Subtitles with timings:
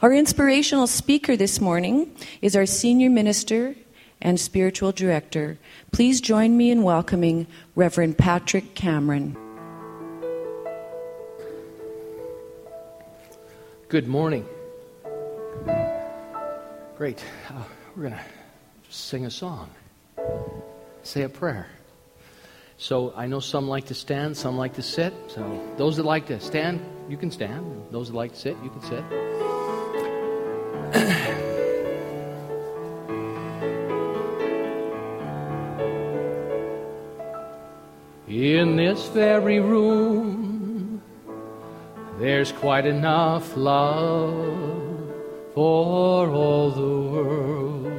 [0.00, 3.74] Our inspirational speaker this morning is our senior minister
[4.22, 5.58] and spiritual director.
[5.90, 9.36] Please join me in welcoming Reverend Patrick Cameron.
[13.88, 14.46] Good morning.
[16.96, 17.24] Great.
[17.48, 17.64] Uh,
[17.96, 18.20] we're going to
[18.88, 19.68] sing a song,
[21.02, 21.66] say a prayer.
[22.76, 25.12] So I know some like to stand, some like to sit.
[25.26, 27.66] So those that like to stand, you can stand.
[27.90, 29.47] Those that like to sit, you can sit.
[38.28, 41.02] In this very room,
[42.18, 45.12] there's quite enough love
[45.54, 47.92] for all the world.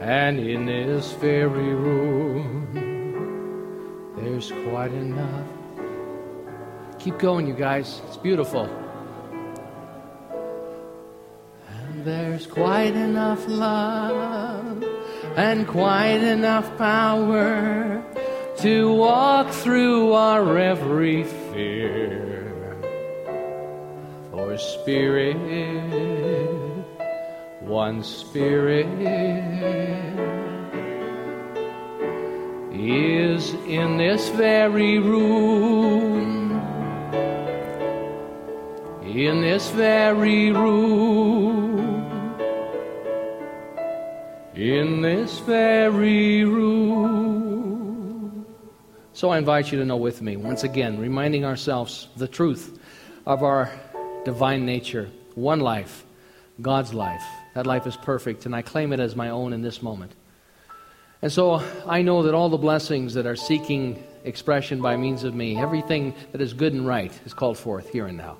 [0.00, 2.66] And in this very room,
[4.16, 5.46] there's quite enough.
[6.98, 8.00] Keep going, you guys.
[8.08, 8.85] It's beautiful.
[12.36, 14.84] There's quite enough love
[15.36, 18.04] and quite enough power
[18.58, 22.76] to walk through our every fear.
[24.30, 25.38] For Spirit,
[27.60, 28.86] one Spirit
[32.70, 36.52] is in this very room.
[39.06, 41.55] In this very room
[45.06, 48.44] this very room.
[49.12, 52.80] So I invite you to know with me, once again, reminding ourselves the truth
[53.24, 53.70] of our
[54.24, 55.08] divine nature.
[55.36, 56.04] One life,
[56.60, 57.22] God's life.
[57.54, 60.10] That life is perfect, and I claim it as my own in this moment.
[61.22, 65.36] And so I know that all the blessings that are seeking expression by means of
[65.36, 68.38] me, everything that is good and right, is called forth here and now.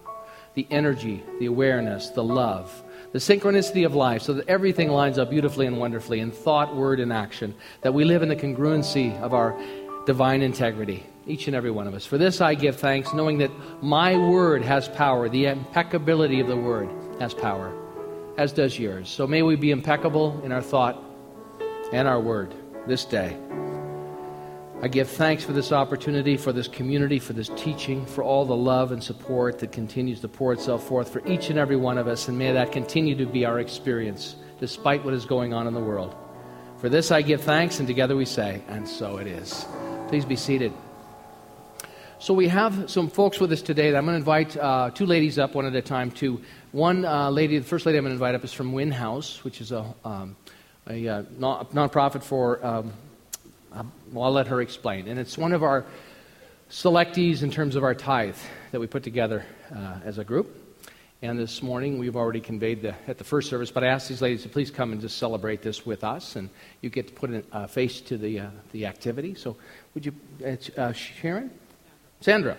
[0.55, 2.83] The energy, the awareness, the love,
[3.17, 7.01] the synchronicity of life, so that everything lines up beautifully and wonderfully in thought, word,
[7.01, 9.59] and action, that we live in the congruency of our
[10.05, 12.05] divine integrity, each and every one of us.
[12.05, 13.51] For this I give thanks, knowing that
[13.83, 17.73] my word has power, the impeccability of the word has power,
[18.37, 19.09] as does yours.
[19.09, 21.03] So may we be impeccable in our thought
[21.95, 22.55] and our word
[22.87, 23.35] this day.
[24.83, 28.57] I give thanks for this opportunity, for this community, for this teaching, for all the
[28.57, 32.07] love and support that continues to pour itself forth for each and every one of
[32.07, 35.73] us, and may that continue to be our experience despite what is going on in
[35.73, 36.15] the world.
[36.77, 39.65] For this I give thanks, and together we say, and so it is.
[40.09, 40.75] Please be seated.
[42.19, 43.91] So we have some folks with us today.
[43.91, 46.11] That I'm going to invite uh, two ladies up one at a time.
[46.13, 46.43] To
[46.73, 49.43] one uh, lady, the first lady I'm going to invite up is from Win House,
[49.43, 50.37] which is a, um,
[50.87, 52.93] a uh, non- nonprofit for um,
[54.13, 55.09] well, I'll let her explain.
[55.09, 55.85] And it's one of our
[56.71, 58.37] selectees in terms of our tithe
[58.73, 59.45] that we put together
[59.75, 60.63] uh, as a group.
[61.23, 64.21] And this morning we've already conveyed the, at the first service, but I asked these
[64.21, 66.51] ladies to please come and just celebrate this with us, and
[66.83, 69.35] you get to put a uh, face to the uh, the activity.
[69.35, 69.57] So,
[69.95, 70.13] would you,
[70.77, 71.51] uh, Sharon,
[72.21, 72.59] Sandra?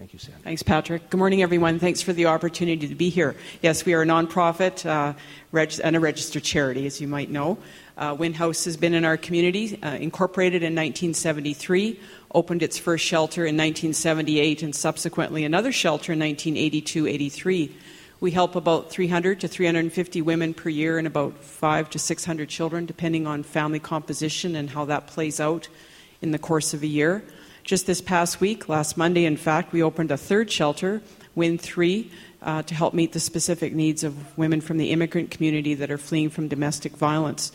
[0.00, 0.40] Thank you, Sandra.
[0.42, 1.10] Thanks, Patrick.
[1.10, 1.78] Good morning, everyone.
[1.78, 3.36] Thanks for the opportunity to be here.
[3.60, 5.12] Yes, we are a nonprofit uh,
[5.52, 7.58] reg- and a registered charity, as you might know.
[7.98, 12.00] Uh, Win House has been in our community, uh, incorporated in 1973,
[12.34, 17.76] opened its first shelter in 1978, and subsequently another shelter in 1982 83.
[18.20, 22.86] We help about 300 to 350 women per year and about 5 to 600 children,
[22.86, 25.68] depending on family composition and how that plays out
[26.22, 27.22] in the course of a year.
[27.70, 31.00] Just this past week, last Monday, in fact, we opened a third shelter,
[31.36, 32.10] Win 3,
[32.42, 35.96] uh, to help meet the specific needs of women from the immigrant community that are
[35.96, 37.52] fleeing from domestic violence.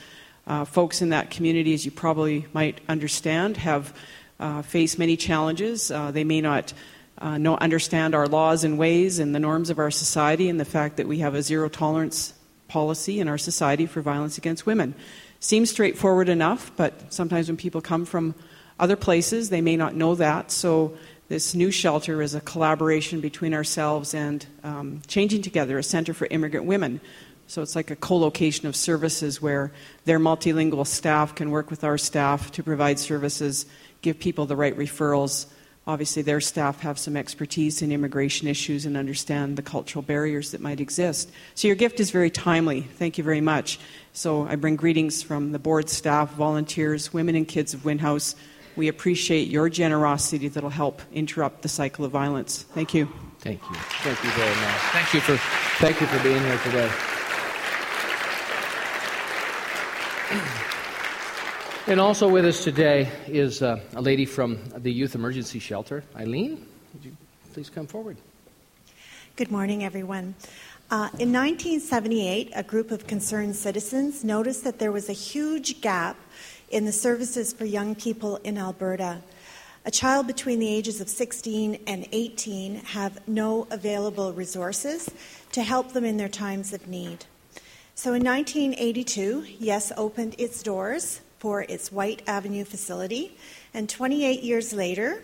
[0.48, 3.94] Uh, folks in that community, as you probably might understand, have
[4.40, 5.92] uh, faced many challenges.
[5.92, 6.72] Uh, they may not
[7.18, 10.64] uh, know, understand our laws and ways and the norms of our society, and the
[10.64, 12.34] fact that we have a zero tolerance
[12.70, 14.96] policy in our society for violence against women.
[15.42, 18.34] Seems straightforward enough, but sometimes when people come from
[18.80, 20.52] other places, they may not know that.
[20.52, 20.98] So,
[21.28, 26.28] this new shelter is a collaboration between ourselves and um, Changing Together, a center for
[26.30, 27.02] immigrant women.
[27.48, 29.72] So, it's like a co location of services where
[30.04, 33.66] their multilingual staff can work with our staff to provide services,
[34.02, 35.48] give people the right referrals.
[35.88, 40.60] Obviously, their staff have some expertise in immigration issues and understand the cultural barriers that
[40.60, 41.32] might exist.
[41.54, 42.82] So, your gift is very timely.
[42.82, 43.80] Thank you very much.
[44.12, 48.36] So, I bring greetings from the board staff, volunteers, women and kids of Win House
[48.76, 52.64] we appreciate your generosity that'll help interrupt the cycle of violence.
[52.74, 53.10] Thank you.
[53.40, 53.76] Thank you.
[53.76, 54.82] Thank you very much.
[54.92, 55.38] Thank you for,
[55.78, 56.92] thank you for being here today.
[61.88, 66.04] And also with us today is uh, a lady from the Youth Emergency Shelter.
[66.16, 67.16] Eileen, would you
[67.54, 68.18] please come forward?
[69.36, 70.34] Good morning, everyone.
[70.90, 76.18] Uh, in 1978, a group of concerned citizens noticed that there was a huge gap
[76.76, 79.22] in the services for young people in Alberta.
[79.86, 85.10] A child between the ages of 16 and 18 have no available resources
[85.54, 87.24] to help them in their times of need.
[87.96, 93.38] So in 1982, YESS opened its doors for its Whyte Avenue facility,
[93.74, 95.24] and 28 years later,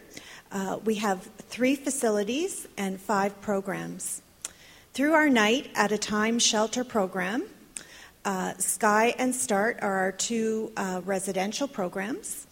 [0.54, 4.22] uh, we have three facilities and five programs.
[4.94, 7.44] Through our Night at a Time shelter program,
[8.26, 12.46] uh, Sky and Start are our two uh, residential programs.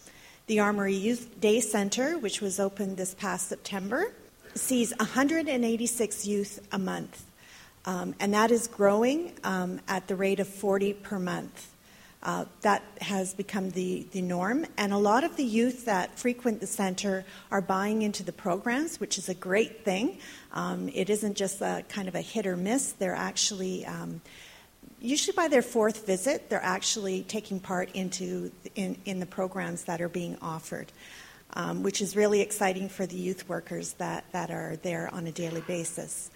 [0.47, 4.11] The Armory Youth Day Center, which was opened this past September,
[4.55, 7.23] sees 186 youth a month,
[7.85, 11.67] um, and that is growing um, at the rate of 40 per month.
[12.21, 16.59] Uh, that has become the, the norm, and a lot of the youth that frequent
[16.59, 20.17] the center are buying into the programs, which is a great thing.
[20.51, 24.19] Um, it isn't just a kind of a hit or miss, they're actually um,
[24.99, 30.01] usually by their fourth visit, they're actually taking part into in, in the programs that
[30.01, 30.91] are being offered,
[31.53, 35.31] um, which is really exciting for the youth workers that, that are there on a
[35.31, 36.29] daily basis.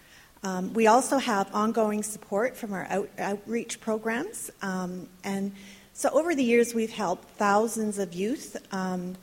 [0.43, 5.53] Um, we also have ongoing support from our out, outreach programs, um, and
[5.93, 8.57] so over the years we've helped thousands of youth.
[8.73, 9.15] Um,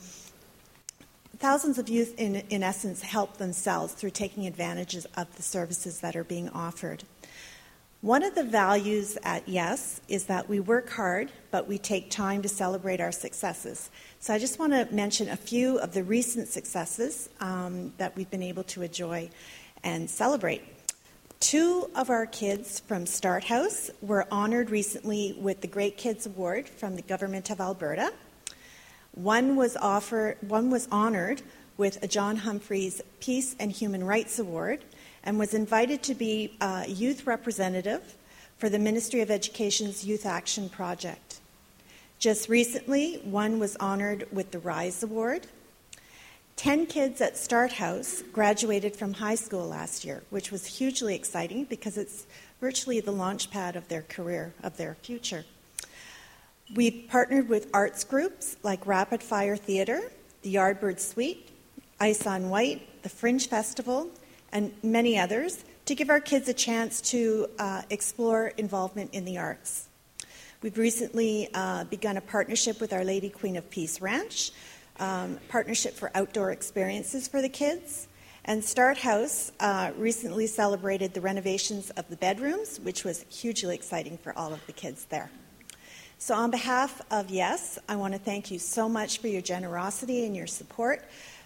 [1.40, 6.14] thousands of youth, in, in essence, help themselves through taking advantages of the services that
[6.14, 7.02] are being offered.
[8.02, 12.40] One of the values at YESS is that we work hard, but we take time
[12.40, 13.90] to celebrate our successes.
[14.20, 18.30] So I just want to mention a few of the recent successes um, that we've
[18.30, 19.28] been able to enjoy
[19.84, 20.62] and celebrate.
[21.40, 26.70] Two of our kids from Start House were honored recently with the Great Kids Award
[26.70, 28.14] from the Government of Alberta.
[29.12, 31.42] One was, offered, one was honored
[31.76, 34.84] with a John Humphreys Peace and Human Rights Award
[35.24, 38.14] and was invited to be a youth representative
[38.58, 41.40] for the Ministry of Education's Youth Action Project.
[42.18, 45.46] Just recently, one was honored with the RISE Award.
[46.56, 51.64] Ten kids at Start House graduated from high school last year, which was hugely exciting
[51.64, 52.26] because it's
[52.60, 55.46] virtually the launch pad of their career, of their future.
[56.74, 60.12] We partnered with arts groups like Rapid Fire Theatre,
[60.42, 61.48] the Yardbird Suite,
[61.98, 64.10] Ice on Whyte, the Fringe Festival,
[64.52, 69.38] and many others to give our kids a chance to uh, explore involvement in the
[69.38, 69.88] arts.
[70.62, 74.52] We've recently uh, begun a partnership with Our Lady Queen of Peace Ranch,
[74.98, 78.08] um, partnership for outdoor experiences for the kids.
[78.44, 84.18] And Start House uh, recently celebrated the renovations of the bedrooms, which was hugely exciting
[84.18, 85.30] for all of the kids there.
[86.18, 90.26] So, on behalf of YESS, I want to thank you so much for your generosity
[90.26, 91.02] and your support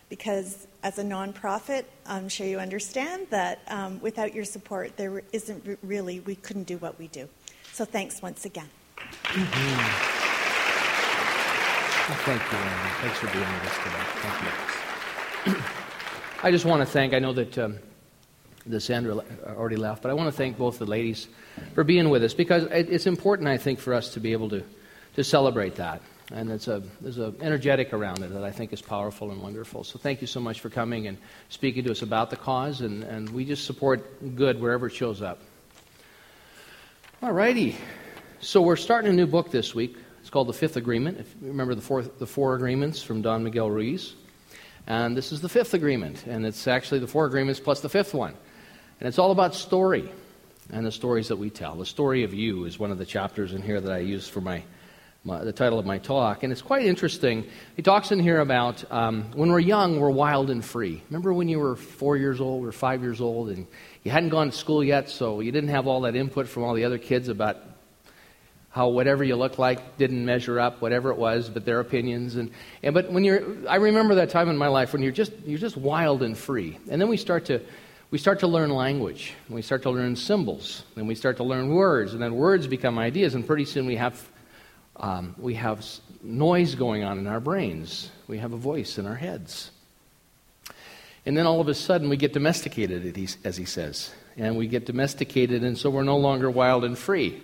[0.08, 5.78] because as a nonprofit, I'm sure you understand that um, without your support, there isn't
[5.82, 7.28] really, we couldn't do what we do.
[7.72, 8.68] So thanks once again.
[8.96, 10.20] Mm-hmm.
[12.24, 12.90] Thank you, Annie.
[13.00, 14.04] Thanks for being with us today.
[15.44, 15.62] Thank you.
[16.42, 17.78] I just want to thank, I know that um,
[18.66, 21.28] the Sandra already left, but I want to thank both the ladies
[21.74, 24.62] for being with us because it's important, I think, for us to be able to,
[25.16, 28.80] to celebrate that and it's a, there's an energetic around it that I think is
[28.80, 29.84] powerful and wonderful.
[29.84, 31.18] So thank you so much for coming and
[31.48, 35.22] speaking to us about the cause, and, and we just support good wherever it shows
[35.22, 35.40] up.
[37.22, 37.76] All righty.
[38.40, 39.96] So we're starting a new book this week.
[40.20, 41.18] It's called The Fifth Agreement.
[41.20, 44.14] If you remember the four, the four agreements from Don Miguel Ruiz.
[44.86, 48.12] And this is the fifth agreement, and it's actually the four agreements plus the fifth
[48.12, 48.34] one.
[49.00, 50.10] And it's all about story
[50.70, 51.76] and the stories that we tell.
[51.76, 54.40] The story of you is one of the chapters in here that I use for
[54.40, 54.62] my
[55.24, 57.46] my, the title of my talk, and it's quite interesting.
[57.76, 61.02] He talks in here about um, when we're young, we're wild and free.
[61.08, 63.66] Remember when you were four years old or five years old, and
[64.02, 66.74] you hadn't gone to school yet, so you didn't have all that input from all
[66.74, 67.56] the other kids about
[68.68, 72.36] how whatever you looked like didn't measure up, whatever it was, but their opinions.
[72.36, 72.50] And,
[72.82, 75.58] and but when you're, I remember that time in my life when you're just you're
[75.58, 77.62] just wild and free, and then we start to
[78.10, 81.44] we start to learn language, and we start to learn symbols, and we start to
[81.44, 84.28] learn words, and then words become ideas, and pretty soon we have
[84.96, 85.84] um, we have
[86.22, 88.10] noise going on in our brains.
[88.28, 89.70] We have a voice in our heads.
[91.26, 94.12] And then all of a sudden we get domesticated, as he says.
[94.36, 97.40] And we get domesticated, and so we're no longer wild and free.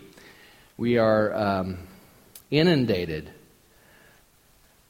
[0.77, 1.79] We are um,
[2.51, 3.31] inundated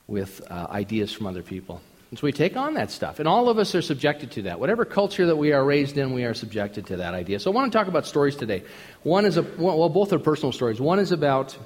[0.07, 1.81] with uh, ideas from other people.
[2.11, 3.21] And so we take on that stuff.
[3.21, 4.59] And all of us are subjected to that.
[4.59, 7.39] Whatever culture that we are raised in, we are subjected to that idea.
[7.39, 8.65] So I want to talk about stories today.
[9.05, 10.81] One is, a, well, both are personal stories.
[10.81, 11.57] One is about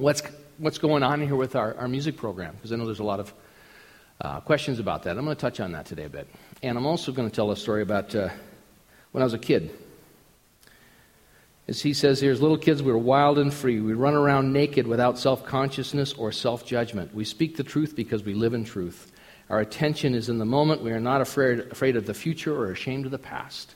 [0.00, 0.22] what's,
[0.58, 3.20] what's going on here with our, our music program, because I know there's a lot
[3.20, 3.34] of
[4.20, 5.16] uh, questions about that.
[5.16, 6.28] I'm going to touch on that today a bit.
[6.62, 8.30] And I'm also going to tell a story about uh,
[9.12, 9.70] when I was a kid.
[11.68, 13.80] As he says here, as little kids, we were wild and free.
[13.80, 17.14] We run around naked without self consciousness or self judgment.
[17.14, 19.12] We speak the truth because we live in truth.
[19.48, 20.82] Our attention is in the moment.
[20.82, 23.74] We are not afraid, afraid of the future or ashamed of the past.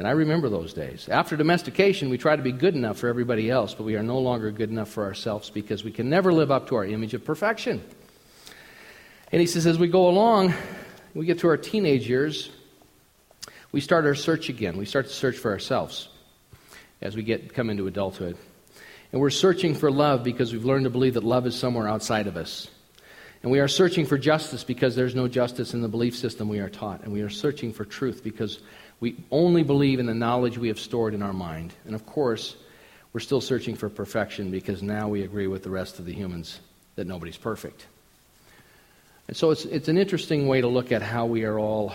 [0.00, 1.10] And I remember those days.
[1.10, 4.18] After domestication, we try to be good enough for everybody else, but we are no
[4.18, 7.22] longer good enough for ourselves because we can never live up to our image of
[7.22, 7.84] perfection.
[9.30, 10.54] And he says, as we go along,
[11.12, 12.48] we get to our teenage years,
[13.72, 14.78] we start our search again.
[14.78, 16.08] We start to search for ourselves
[17.02, 18.38] as we get come into adulthood.
[19.12, 22.26] And we're searching for love because we've learned to believe that love is somewhere outside
[22.26, 22.70] of us.
[23.42, 26.58] And we are searching for justice because there's no justice in the belief system we
[26.58, 27.02] are taught.
[27.02, 28.60] And we are searching for truth because
[29.00, 31.72] we only believe in the knowledge we have stored in our mind.
[31.86, 32.56] And of course,
[33.12, 36.60] we're still searching for perfection because now we agree with the rest of the humans
[36.96, 37.86] that nobody's perfect.
[39.26, 41.94] And so it's, it's an interesting way to look at how we are all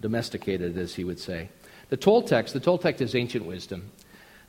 [0.00, 1.48] domesticated, as he would say.
[1.88, 3.90] The Toltecs, the Toltec is ancient wisdom.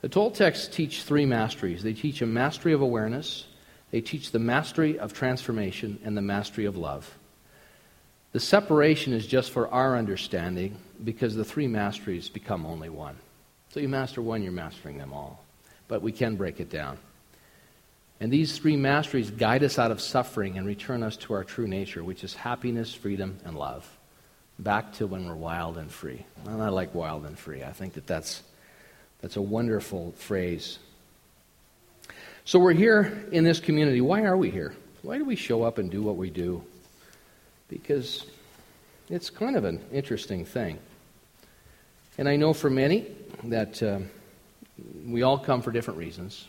[0.00, 1.82] The Toltecs teach three masteries.
[1.82, 3.46] They teach a mastery of awareness,
[3.90, 7.16] they teach the mastery of transformation, and the mastery of love.
[8.32, 13.16] The separation is just for our understanding because the three masteries become only one.
[13.70, 15.44] So you master one, you're mastering them all.
[15.88, 16.98] But we can break it down.
[18.20, 21.66] And these three masteries guide us out of suffering and return us to our true
[21.66, 23.88] nature, which is happiness, freedom, and love.
[24.58, 26.24] Back to when we're wild and free.
[26.46, 27.64] And I like wild and free.
[27.64, 28.42] I think that that's
[29.22, 30.78] that's a wonderful phrase.
[32.44, 34.00] So we're here in this community.
[34.00, 34.74] Why are we here?
[35.02, 36.62] Why do we show up and do what we do?
[37.68, 38.26] Because
[39.08, 40.78] it's kind of an interesting thing.
[42.18, 43.06] And I know for many
[43.44, 44.00] that uh,
[45.06, 46.46] we all come for different reasons.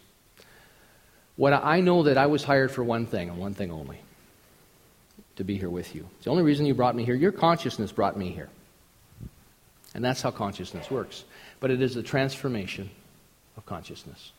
[1.35, 3.99] What I know that I was hired for one thing and one thing only
[5.35, 6.07] to be here with you.
[6.17, 7.15] It's the only reason you brought me here.
[7.15, 8.49] Your consciousness brought me here.
[9.95, 11.23] And that's how consciousness works
[11.63, 12.89] but it is the transformation
[13.55, 14.33] of consciousness.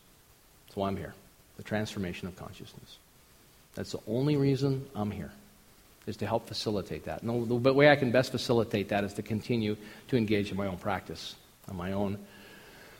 [0.66, 1.14] That's why I'm here.
[1.56, 2.98] The transformation of consciousness.
[3.74, 5.32] That's the only reason I'm here,
[6.06, 7.22] is to help facilitate that.
[7.22, 9.76] And the way I can best facilitate that is to continue
[10.08, 11.34] to engage in my own practice,
[11.68, 12.18] on my own,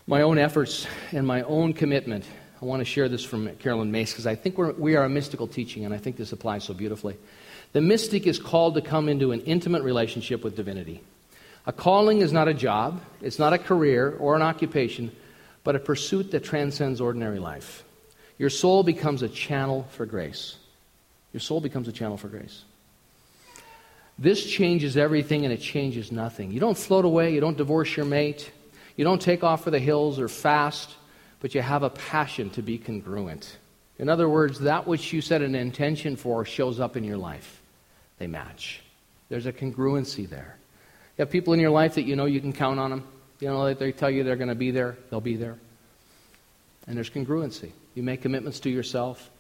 [0.07, 2.25] my own efforts, and my own commitment.
[2.61, 5.09] I want to share this from Carolyn Myss because I think we're, we are a
[5.09, 7.17] mystical teaching, and I think this applies so beautifully.
[7.73, 11.03] The mystic is called to come into an intimate relationship with divinity.
[11.67, 15.11] A calling is not a job, it's not a career or an occupation,
[15.63, 17.85] but a pursuit that transcends ordinary life.
[18.39, 20.57] Your soul becomes a channel for grace.
[21.33, 22.65] Your soul becomes a channel for grace.
[24.19, 26.53] This changes everything and it changes nothing.
[26.53, 28.51] You don't float away, you don't divorce your mate,
[28.97, 30.95] you don't take off for the hills or fast,
[31.41, 33.59] but you have a passion to be congruent.
[33.99, 37.61] In other words, that which you set an intention for shows up in your life.
[38.19, 38.83] They match.
[39.29, 40.57] There's a congruency there.
[41.17, 43.05] You have people in your life that you know you can count on them.
[43.41, 45.57] You know, they tell you they're going to be there, they'll be there.
[46.87, 47.73] And there's congruency.
[47.95, 49.31] You make commitments to yourself,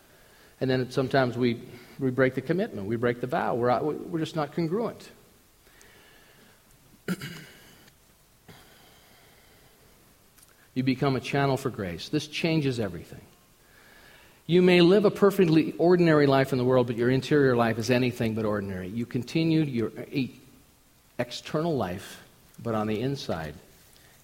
[0.60, 1.60] and then sometimes we,
[1.98, 3.54] we break the commitment, we break the vow.
[3.54, 5.10] We're, we're just not congruent.
[10.74, 12.08] you become a channel for grace.
[12.08, 13.20] This changes everything.
[14.46, 17.90] You may live a perfectly ordinary life in the world, but your interior life is
[17.90, 18.88] anything but ordinary.
[18.88, 19.90] You continue your
[21.18, 22.22] external life,
[22.62, 23.54] but on the inside,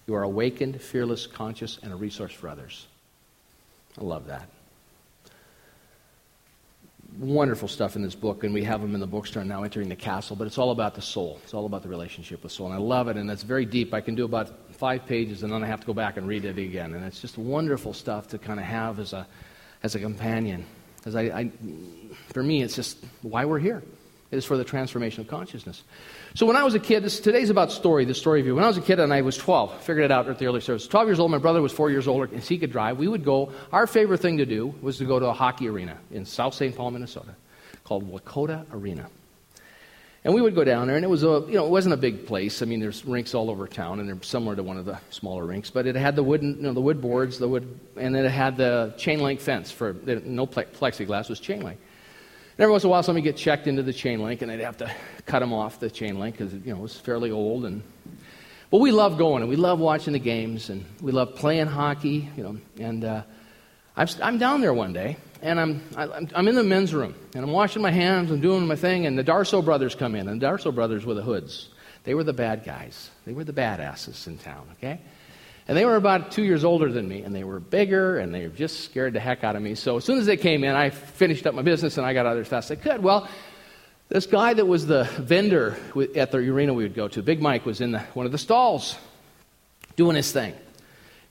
[0.05, 2.85] you are awakened, fearless, conscious, and a resource for others.
[3.99, 4.47] I love that.
[7.19, 9.95] Wonderful stuff in this book, and we have them in the bookstore now, entering the
[9.95, 11.41] castle, but it's all about the soul.
[11.43, 13.93] It's all about the relationship with soul, and I love it, and it's very deep.
[13.93, 16.45] I can do about five pages, and then I have to go back and read
[16.45, 19.27] it again, and it's just wonderful stuff to kind of have as a,
[19.83, 20.65] as a companion.
[20.95, 21.51] Because I, I,
[22.31, 23.83] for me, it's just why we're here.
[24.31, 25.83] Is for the transformation of consciousness.
[26.35, 28.55] So when I was a kid, this, today's about story, the story of you.
[28.55, 30.61] When I was a kid and I was 12, figured it out at the early
[30.61, 30.87] service.
[30.87, 32.97] 12 years old, my brother was four years older, and he could drive.
[32.97, 35.97] We would go, our favorite thing to do was to go to a hockey arena
[36.11, 36.73] in South St.
[36.73, 37.35] Paul, Minnesota,
[37.83, 39.09] called Wakota Arena.
[40.23, 41.97] And we would go down there, and it was a, you know, it wasn't a
[41.97, 42.61] big place.
[42.61, 45.45] I mean, there's rinks all over town, and they're similar to one of the smaller
[45.45, 45.71] rinks.
[45.71, 48.31] But it had the wooden, you know, the wood boards, the wood, and then it
[48.31, 51.79] had the chain link fence for no plexiglass, was chain link.
[52.57, 54.59] And every once in a while, somebody get checked into the chain link, and they'd
[54.59, 54.91] have to
[55.25, 57.65] cut them off the chain link because you know it was fairly old.
[57.65, 57.81] And
[58.69, 62.29] but we love going, and we love watching the games, and we love playing hockey.
[62.35, 63.23] You know, and uh,
[63.95, 67.43] I'm, I'm down there one day, and I'm, I, I'm in the men's room, and
[67.43, 70.41] I'm washing my hands, I'm doing my thing, and the Darso brothers come in, and
[70.41, 71.69] the Darso brothers were the hoods.
[72.03, 73.11] They were the bad guys.
[73.25, 74.67] They were the badasses in town.
[74.73, 74.99] Okay.
[75.71, 78.45] And they were about two years older than me, and they were bigger, and they
[78.47, 79.75] just scared the heck out of me.
[79.75, 82.25] So as soon as they came in, I finished up my business, and I got
[82.25, 83.01] out there as fast as I could.
[83.01, 83.25] Well,
[84.09, 85.77] this guy that was the vendor
[86.13, 88.37] at the arena we would go to, Big Mike, was in the, one of the
[88.37, 88.97] stalls
[89.95, 90.55] doing his thing.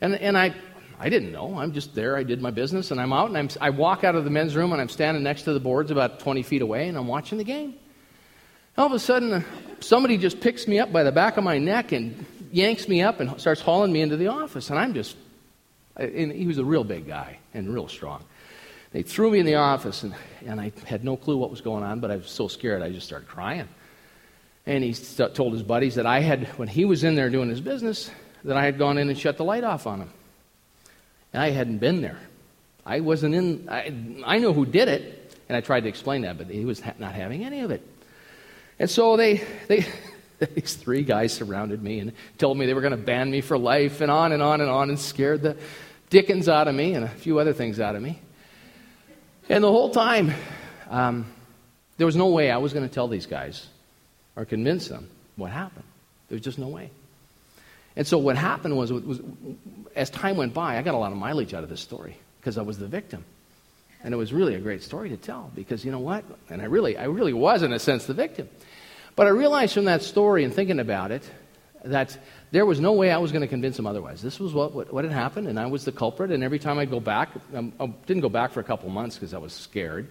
[0.00, 0.54] And, and I,
[0.98, 1.58] I didn't know.
[1.58, 2.16] I'm just there.
[2.16, 4.56] I did my business, and I'm out, and I'm, I walk out of the men's
[4.56, 7.36] room, and I'm standing next to the boards about 20 feet away, and I'm watching
[7.36, 7.74] the game.
[8.78, 9.44] All of a sudden,
[9.80, 13.20] somebody just picks me up by the back of my neck and yanks me up
[13.20, 14.70] and starts hauling me into the office.
[14.70, 15.16] And I'm just,
[15.96, 18.24] and he was a real big guy and real strong.
[18.92, 20.14] They threw me in the office, and,
[20.44, 22.90] and I had no clue what was going on, but I was so scared I
[22.90, 23.68] just started crying.
[24.66, 27.48] And he st- told his buddies that I had, when he was in there doing
[27.48, 28.10] his business,
[28.44, 30.10] that I had gone in and shut the light off on him.
[31.32, 32.18] And I hadn't been there.
[32.84, 33.94] I wasn't in, I,
[34.26, 36.94] I know who did it, and I tried to explain that, but he was ha-
[36.98, 37.86] not having any of it.
[38.80, 39.86] And so they, they,
[40.54, 43.58] these three guys surrounded me and told me they were going to ban me for
[43.58, 45.56] life and on and on and on and scared the
[46.08, 48.18] dickens out of me and a few other things out of me.
[49.48, 50.32] And the whole time,
[50.88, 51.26] um,
[51.96, 53.66] there was no way I was going to tell these guys
[54.36, 55.84] or convince them what happened.
[56.28, 56.90] There was just no way.
[57.96, 59.20] And so what happened was, was,
[59.94, 62.56] as time went by, I got a lot of mileage out of this story because
[62.56, 63.24] I was the victim.
[64.02, 66.24] And it was really a great story to tell because you know what?
[66.48, 68.48] And I really, I really was, in a sense, the victim.
[69.20, 71.30] But I realized from that story and thinking about it
[71.84, 72.16] that
[72.52, 74.22] there was no way I was going to convince him otherwise.
[74.22, 76.30] This was what, what, what, had happened, and I was the culprit.
[76.30, 79.16] And every time I'd go back, um, I didn't go back for a couple months
[79.16, 80.08] because I was scared.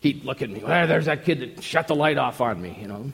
[0.00, 2.76] He'd look at me, well, there's that kid that shut the light off on me,
[2.80, 3.12] you know.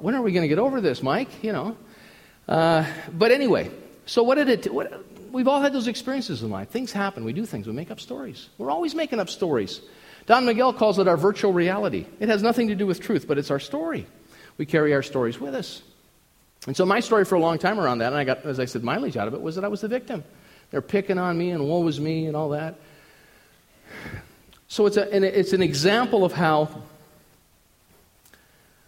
[0.00, 1.28] When are we going to get over this, Mike?
[1.44, 1.76] You know.
[2.48, 3.70] Uh, but anyway,
[4.06, 4.74] so what did it?
[4.74, 6.70] What, we've all had those experiences in life.
[6.70, 7.24] Things happen.
[7.24, 7.68] We do things.
[7.68, 8.48] We make up stories.
[8.58, 9.80] We're always making up stories.
[10.26, 12.06] Don Miguel calls it our virtual reality.
[12.20, 14.06] It has nothing to do with truth, but it's our story.
[14.56, 15.82] We carry our stories with us.
[16.66, 18.66] And so my story for a long time around that, and I got, as I
[18.66, 20.22] said, mileage out of it, was that I was the victim.
[20.70, 22.76] They're picking on me and woe was me and all that.
[24.68, 26.82] So it's, a, it's an example of how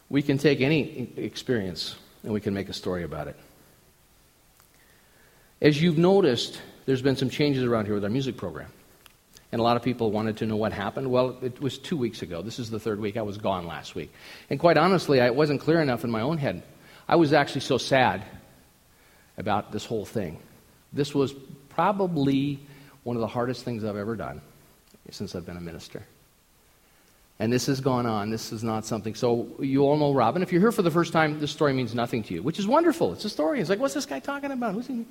[0.08, 3.36] we can take any experience and we can make a story about it.
[5.60, 8.70] As you've noticed, there's been some changes around here with our music program.
[9.54, 11.12] And a lot of people wanted to know what happened.
[11.12, 12.42] Well, it was two weeks ago.
[12.42, 13.16] This is the third week.
[13.16, 14.12] I was gone last week.
[14.50, 16.64] And quite honestly, I wasn't clear enough in my own head.
[17.06, 18.24] I was actually so sad
[19.38, 20.40] about this whole thing.
[20.92, 21.32] This was
[21.68, 22.58] probably
[23.04, 24.40] one of the hardest things I've ever done
[25.12, 26.02] since I've been a minister.
[27.38, 28.30] And this has gone on.
[28.30, 29.14] This is not something.
[29.14, 30.42] So you all know Robin.
[30.42, 32.66] If you're here for the first time, this story means nothing to you, which is
[32.66, 33.12] wonderful.
[33.12, 33.60] It's a story.
[33.60, 34.74] It's like, what's this guy talking about?
[34.74, 35.06] Who's he?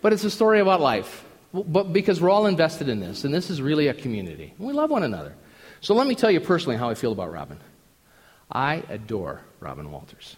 [0.00, 1.26] But it's a story about life.
[1.52, 4.54] But because we're all invested in this, and this is really a community.
[4.58, 5.34] We love one another.
[5.80, 7.58] So let me tell you personally how I feel about Robin.
[8.50, 10.36] I adore Robin Walters.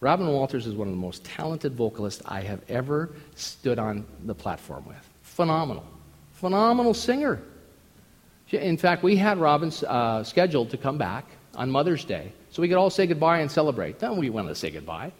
[0.00, 4.34] Robin Walters is one of the most talented vocalists I have ever stood on the
[4.34, 4.96] platform with.
[5.22, 5.84] Phenomenal.
[6.34, 7.42] Phenomenal singer.
[8.50, 12.68] In fact, we had Robin uh, scheduled to come back on Mother's Day so we
[12.68, 13.98] could all say goodbye and celebrate.
[13.98, 15.12] Then we wanted to say goodbye.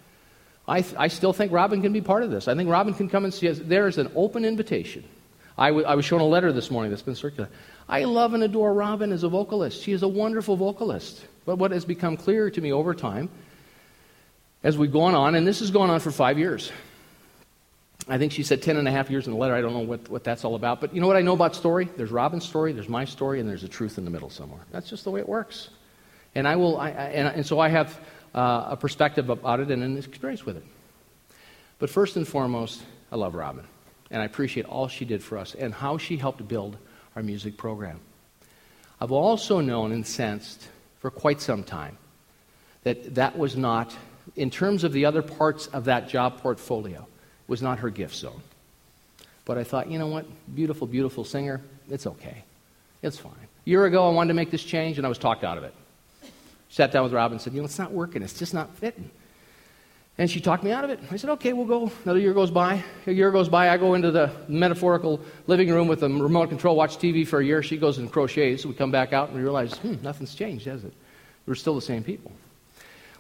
[0.67, 2.47] I, th- I still think Robin can be part of this.
[2.47, 3.59] I think Robin can come and see us.
[3.59, 5.05] There is an open invitation.
[5.59, 7.55] I, w- I was shown a letter this morning that's been circulated.
[7.89, 9.83] I love and adore Robin as a vocalist.
[9.83, 11.27] She is a wonderful vocalist.
[11.45, 13.29] But what has become clear to me over time
[14.63, 16.71] as we've gone on, and this has gone on for five years,
[18.09, 19.55] I think she said 10 and a half years in the letter.
[19.55, 20.81] I don't know what, what that's all about.
[20.81, 21.89] But you know what I know about story?
[21.97, 24.61] There's Robin's story, there's my story, and there's a truth in the middle somewhere.
[24.71, 25.71] That's just the way it works.
[26.35, 27.99] And I will, I, I, and, and, so I have
[28.35, 30.65] uh, a perspective about it and an experience with it.
[31.79, 33.65] But first and foremost, I love Robin.
[34.11, 36.77] And I appreciate all she did for us and how she helped build
[37.15, 38.01] our music program.
[39.01, 40.69] I've also known and sensed
[41.01, 41.99] for quite some time
[42.85, 43.95] that that was not,
[44.35, 47.07] in terms of the other parts of that job portfolio,
[47.47, 48.41] was not her gift zone.
[49.45, 50.27] But I thought, you know what?
[50.55, 51.61] Beautiful, beautiful singer.
[51.91, 52.45] It's okay.
[53.03, 53.33] It's fine.
[53.33, 55.65] A year ago, I wanted to make this change, and I was talked out of
[55.65, 55.75] it.
[56.71, 58.23] Sat down with Rob and said, you know, it's not working.
[58.23, 59.11] It's just not fitting.
[60.19, 60.99] And she talked me out of it.
[61.13, 61.93] I said, okay, we'll go.
[62.03, 62.83] Another year goes by.
[63.07, 63.71] A year goes by.
[63.71, 67.45] I go into the metaphorical living room with a remote control, watch TV for a
[67.45, 67.63] year.
[67.63, 68.67] She goes and crochets.
[68.67, 70.93] We come back out and we realize, hmm, nothing's changed, has it?
[71.47, 72.33] We're still the same people.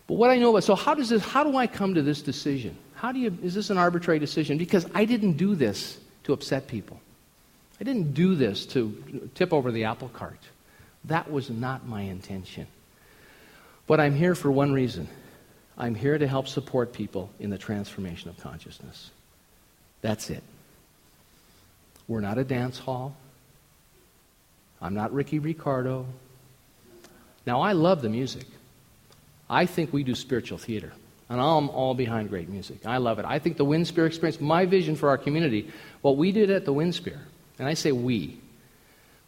[0.09, 2.21] But what I know about, so how does this, how do I come to this
[2.21, 2.77] decision?
[2.95, 4.59] How do you, is this an arbitrary decision?
[4.59, 7.01] Because I didn't do this to upset people.
[7.81, 10.41] I didn't do this to tip over the apple cart.
[11.05, 12.67] That was not my intention.
[13.87, 15.09] But I'm here for one reason.
[15.79, 19.11] I'm here to help support people in the transformation of consciousness.
[20.03, 20.43] That's it.
[22.09, 23.17] We're not a dance hall.
[24.83, 26.07] I'm not Ricky Ricardo.
[27.47, 28.47] Now, I love the music.
[29.49, 30.93] I think we do spiritual theater.
[31.29, 32.87] And I'm all behind great music.
[32.87, 33.25] I love it.
[33.25, 36.73] I think the Winspear experience, my vision for our community, what we did at the
[36.73, 37.19] Winspear,
[37.59, 38.41] and I say we,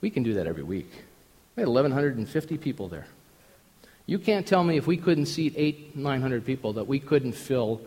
[0.01, 0.91] we can do that every week.
[1.57, 3.07] We had 1,150 people there.
[4.07, 7.81] You can't tell me if we couldn't seat eight, 900 people that we couldn't fill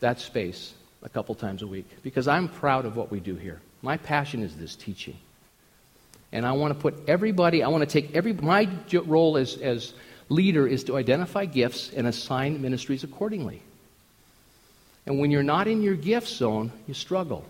[0.00, 3.60] that space a couple times a week because I'm proud of what we do here.
[3.82, 5.16] My passion is this teaching.
[6.32, 8.68] And I want to put everybody, I want to take every, my
[9.04, 9.92] role as, as
[10.28, 13.62] leader is to identify gifts and assign ministries accordingly.
[15.06, 17.44] And when you're not in your gift zone, you struggle.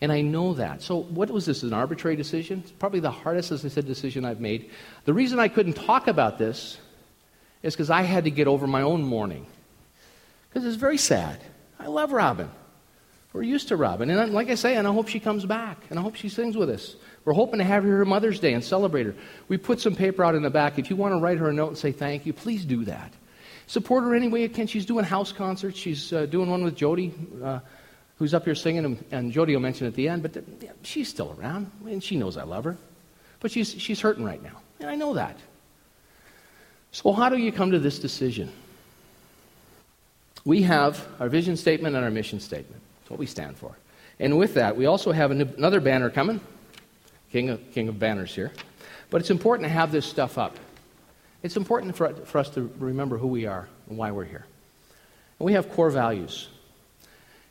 [0.00, 0.82] And I know that.
[0.82, 1.62] So, what was this?
[1.62, 2.60] An arbitrary decision?
[2.60, 4.70] It's probably the hardest, as I said, decision I've made.
[5.04, 6.78] The reason I couldn't talk about this
[7.62, 9.46] is because I had to get over my own mourning.
[10.48, 11.40] Because it's very sad.
[11.78, 12.50] I love Robin.
[13.32, 14.10] We're used to Robin.
[14.10, 15.78] And like I say, and I hope she comes back.
[15.90, 16.96] And I hope she sings with us.
[17.24, 19.14] We're hoping to have her here Mother's Day and celebrate her.
[19.48, 20.78] We put some paper out in the back.
[20.78, 23.12] If you want to write her a note and say thank you, please do that.
[23.66, 24.66] Support her any way you can.
[24.66, 25.78] She's doing house concerts.
[25.78, 27.14] She's uh, doing one with Jody.
[27.42, 27.60] Uh,
[28.20, 30.36] who's up here singing, and, Jody will mention at the end, but
[30.82, 32.76] she's still around, and she knows I love her.
[33.40, 35.38] But she's, she's hurting right now, and I know that.
[36.92, 38.52] So, how do you come to this decision?
[40.44, 42.82] We have our vision statement and our mission statement.
[43.00, 43.74] That's what we stand for.
[44.18, 46.40] And with that, we also have another banner coming.
[47.32, 48.52] King of, King of banners here.
[49.08, 50.58] But it's important to have this stuff up.
[51.42, 54.44] It's important for, for us to remember who we are and why we're here.
[55.38, 56.48] And we have core values.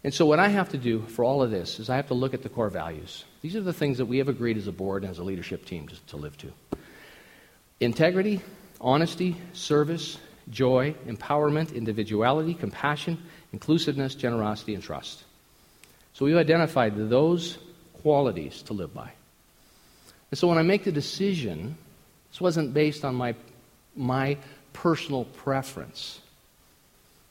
[0.04, 2.14] And so, what I have to do for all of this is I have to
[2.14, 3.26] look at the core values.
[3.42, 5.66] These are the things that we have agreed as a board and as a leadership
[5.66, 6.52] team to, to live to
[7.82, 8.42] integrity,
[8.80, 10.18] honesty, service,
[10.50, 13.22] joy, empowerment, individuality, compassion,
[13.54, 15.24] inclusiveness, generosity, and trust.
[16.14, 17.58] So, we've identified those
[18.02, 19.12] qualities to live by.
[20.32, 21.78] And so, when I make the decision,
[22.32, 23.36] this wasn't based on my,
[23.98, 24.38] my
[24.72, 26.22] personal preference.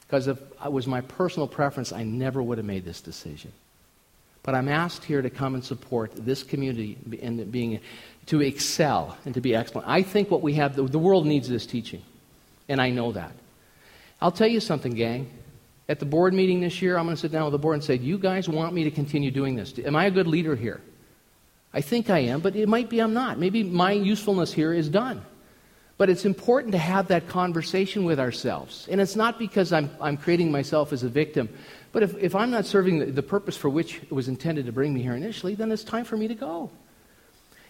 [0.09, 3.53] Because if it was my personal preference, I never would have made this decision.
[4.43, 7.81] But I'm asked here to come and support this community and being
[8.27, 9.87] to excel and to be excellent.
[9.87, 12.03] I think what we have, the, the world needs this teaching,
[12.69, 13.33] and I know that.
[14.23, 15.31] I'll tell you something, gang.
[15.91, 17.85] At the board meeting this year, I'm going to sit down with the board and
[17.85, 19.79] say, "You guys want me to continue doing this?
[19.79, 20.81] Am I a good leader here?"
[21.73, 23.39] I think I am, but it might be I'm not.
[23.39, 25.23] Maybe my usefulness here is done.
[25.99, 28.87] But it's important to have that conversation with ourselves.
[28.91, 31.49] And it's not because I'm, I'm creating myself as a victim,
[31.93, 34.73] but if, if I'm not serving the, the purpose for which it was intended to
[34.73, 36.71] bring me here initially, then it's time for me to go.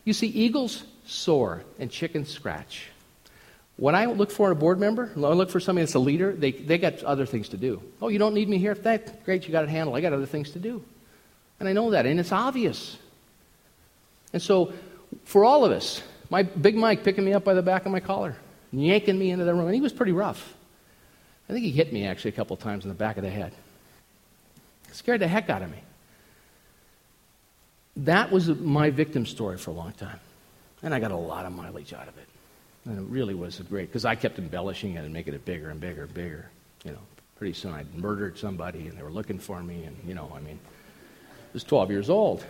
[0.05, 2.89] You see, eagles soar and chickens scratch.
[3.77, 6.51] When I look for a board member, I look for somebody that's a leader, they,
[6.51, 7.81] they got other things to do.
[8.03, 8.75] Oh, you don't need me here?
[8.75, 9.97] That, great, you got it handled.
[9.97, 10.83] I got other things to do.
[11.61, 12.99] And I know that, and it's obvious.
[14.33, 14.73] And so,
[15.25, 18.01] for all of us, my Big Mike picking me up by the back of my
[18.01, 18.37] collar,
[18.73, 20.55] yanking me into the room, and he was pretty rough.
[21.49, 23.53] I think he hit me actually a couple times in the back of the head.
[24.93, 25.79] scared the heck out of me.
[27.97, 30.21] That was my victim story for a long time.
[30.83, 32.29] And I got a lot of mileage out of it.
[32.85, 35.81] And it really was great because I kept embellishing it and making it bigger and
[35.81, 36.51] bigger and bigger.
[36.85, 36.99] You know,
[37.37, 39.85] pretty soon I'd murdered somebody and they were looking for me.
[39.85, 42.45] And, you know, I mean, I was 12 years old.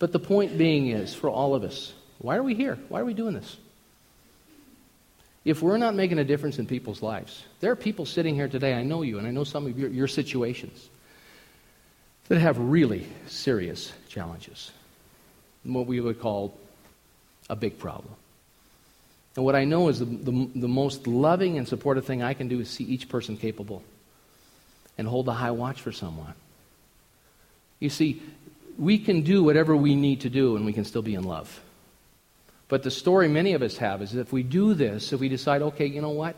[0.00, 2.78] But the point being is, for all of us, why are we here?
[2.88, 3.56] Why are we doing this?
[5.44, 8.74] If we're not making a difference in people's lives, there are people sitting here today,
[8.74, 10.88] I know you, and I know some of your, your situations,
[12.28, 14.72] that have really serious challenges.
[15.64, 16.58] What we would call
[17.50, 18.14] a big problem.
[19.36, 22.48] And what I know is the, the, the, most loving and supportive thing I can
[22.48, 23.82] do is see each person capable
[24.96, 26.34] and hold a high watch for someone.
[27.80, 28.22] You see,
[28.80, 31.60] we can do whatever we need to do and we can still be in love.
[32.66, 35.60] But the story many of us have is if we do this, if we decide,
[35.60, 36.34] okay, you know what?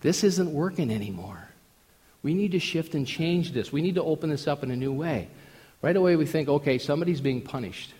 [0.00, 1.48] This isn't working anymore.
[2.24, 3.72] We need to shift and change this.
[3.72, 5.28] We need to open this up in a new way.
[5.80, 7.94] Right away, we think, okay, somebody's being punished.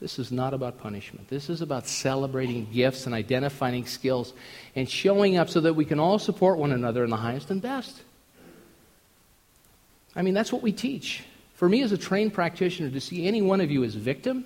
[0.00, 1.28] This is not about punishment.
[1.28, 4.32] This is about celebrating gifts and identifying skills
[4.74, 7.62] and showing up so that we can all support one another in the highest and
[7.62, 8.02] best.
[10.16, 11.22] I mean, that's what we teach.
[11.56, 14.44] For me as a trained practitioner, to see any one of you as victim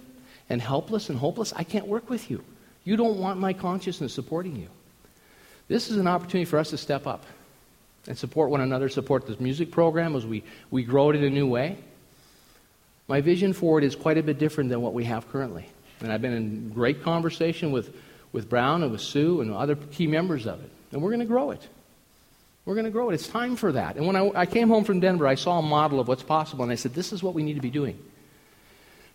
[0.48, 2.42] and helpless and hopeless, I can't work with you.
[2.84, 4.68] You don't want my consciousness supporting you.
[5.66, 7.26] This is an opportunity for us to step up
[8.06, 11.30] and support one another, support this music program as we, we grow it in a
[11.30, 11.78] new way.
[13.08, 15.66] My vision for it is quite a bit different than what we have currently.
[16.00, 17.94] And I've been in great conversation with,
[18.32, 20.70] with Brown and with Sue and other key members of it.
[20.92, 21.66] And we're going to grow it.
[22.70, 23.14] We're going to grow it.
[23.14, 23.96] It's time for that.
[23.96, 26.62] And when I, I came home from Denver, I saw a model of what's possible,
[26.62, 28.00] and I said, this is what we need to be doing.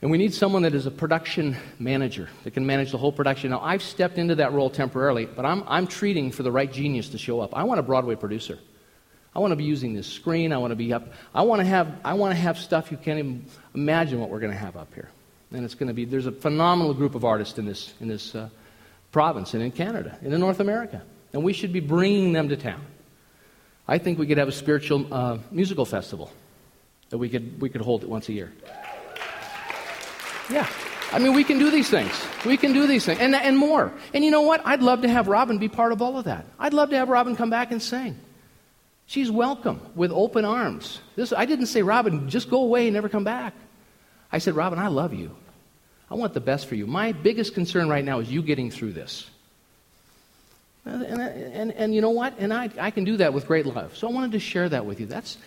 [0.01, 3.51] And we need someone that is a production manager that can manage the whole production.
[3.51, 7.07] Now, I've stepped into that role temporarily, but I'm, I'm treating for the right genius
[7.11, 7.55] to show up.
[7.55, 8.59] I want a Broadway producer.
[9.33, 10.51] I want to be using this screen.
[10.51, 11.13] I want to be up.
[11.33, 14.41] I want to have, I want to have stuff you can't even imagine what we're
[14.41, 15.07] going to have up here.
[15.53, 18.35] And it's going to be, there's a phenomenal group of artists in this, in this
[18.35, 18.49] uh,
[19.13, 21.01] province and in Canada and in North America.
[21.31, 22.81] And we should be bringing them to town.
[23.87, 26.31] I think we could have a spiritual uh, musical festival
[27.09, 28.51] that we could, we could hold it once a year.
[30.49, 30.67] Yeah.
[31.11, 32.11] I mean, we can do these things.
[32.45, 33.93] We can do these things and, and more.
[34.13, 34.65] And you know what?
[34.65, 36.45] I'd love to have Robin be part of all of that.
[36.59, 38.19] I'd love to have Robin come back and sing.
[39.05, 40.99] She's welcome with open arms.
[41.15, 43.53] This, I didn't say, Robin, just go away and never come back.
[44.31, 45.35] I said, Robin, I love you.
[46.09, 46.87] I want the best for you.
[46.87, 49.29] My biggest concern right now is you getting through this.
[50.85, 52.35] And, and, and, you know what?
[52.37, 53.97] And I, I can do that with great love.
[53.97, 55.07] So I wanted to share that with you.
[55.07, 55.37] That's,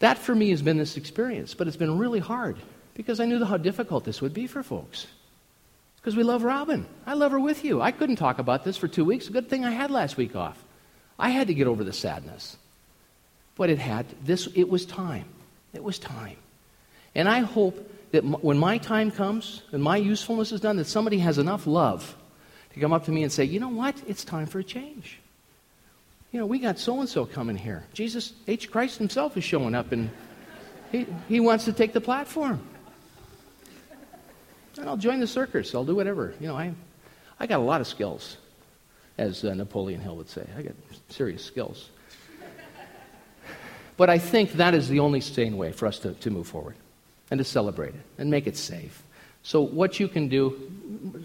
[0.00, 2.56] that for me has been this experience, but it's been really hard
[2.94, 5.06] because I knew how difficult this would be for folks.
[5.96, 6.84] Because we love Robin.
[7.06, 7.80] I love her with you.
[7.80, 9.28] I couldn't talk about this for two weeks.
[9.28, 10.60] Good thing I had last week off.
[11.16, 12.56] I had to get over the sadness.
[13.54, 15.26] But it had this it was time.
[15.72, 16.36] It was time.
[17.14, 20.86] And I hope that m- when my time comes and my usefulness is done that
[20.86, 22.16] somebody has enough love
[22.74, 23.94] to come up to me and say, "You know what?
[24.06, 25.18] It's time for a change."
[26.32, 27.84] You know, we got so and so coming here.
[27.92, 30.10] Jesus H Christ himself is showing up and
[30.90, 32.60] he, he wants to take the platform.
[34.78, 35.74] And I'll join the circus.
[35.74, 36.34] I'll do whatever.
[36.40, 36.72] You know, I,
[37.38, 38.38] I got a lot of skills,
[39.18, 40.46] as uh, Napoleon Hill would say.
[40.56, 40.74] I got
[41.10, 41.90] serious skills.
[43.98, 46.76] But I think that is the only sane way for us to, to move forward
[47.30, 49.02] and to celebrate it and make it safe.
[49.42, 50.70] So, what you can do,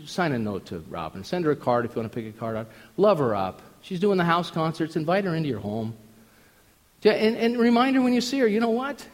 [0.05, 1.23] sign a note to Robin.
[1.23, 2.67] Send her a card if you want to pick a card out.
[2.97, 3.61] Love her up.
[3.81, 4.95] She's doing the house concerts.
[4.95, 5.95] Invite her into your home.
[7.03, 9.05] And, and remind her when you see her, you know what?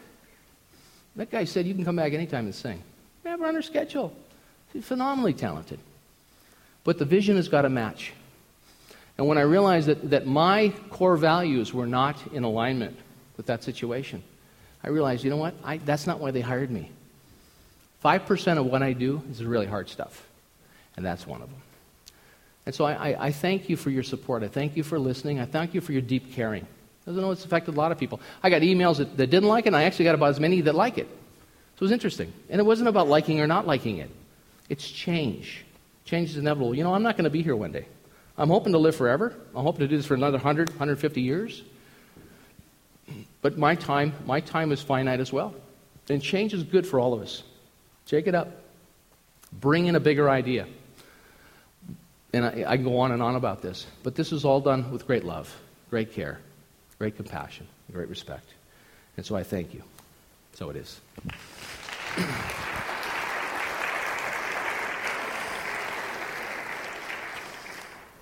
[1.16, 2.82] That guy said you can come back anytime and sing.
[3.24, 4.16] Her on her schedule.
[4.72, 5.78] She's phenomenally talented.
[6.82, 8.12] But the vision has got to match.
[9.16, 12.98] And when I realized that, that my core values were not in alignment
[13.36, 14.22] with that situation,
[14.82, 15.54] I realized, you know what?
[15.62, 16.90] I, that's not why they hired me.
[18.04, 20.26] 5% of what I do is really hard stuff.
[20.96, 21.60] And that's one of them.
[22.66, 24.42] And so I, I, I, thank you for your support.
[24.42, 25.38] I thank you for listening.
[25.38, 26.66] I thank you for your deep caring.
[27.06, 28.20] I don't know it's affected a lot of people.
[28.42, 30.60] I got emails that, that didn't like it, and I actually got about as many
[30.62, 31.06] that like it.
[31.76, 32.32] So it was interesting.
[32.48, 34.10] And it wasn't about liking or not liking it.
[34.68, 35.64] It's change.
[36.04, 36.74] Change is inevitable.
[36.74, 37.86] You know, I'm not going to be here one day.
[38.38, 39.34] I'm hoping to live forever.
[39.54, 41.62] I'm hoping to do this for another 100, 150 years.
[43.42, 45.54] But my time, my time is finite as well.
[46.08, 47.42] And change is good for all of us.
[48.06, 48.48] Shake it up.
[49.52, 50.66] Bring in a bigger idea.
[52.32, 53.86] And I, I can go on and on about this.
[54.02, 55.54] But this is all done with great love,
[55.90, 56.40] great care,
[56.98, 58.46] great compassion, great respect.
[59.16, 59.82] And so I thank you.
[60.54, 61.00] So it is.